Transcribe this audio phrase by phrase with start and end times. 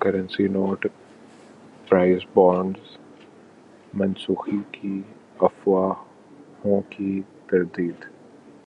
[0.00, 0.86] currency note
[1.88, 2.96] prize bonds
[3.94, 5.00] منسوخی کی
[5.38, 7.20] افواہوں کی
[7.46, 8.04] تردید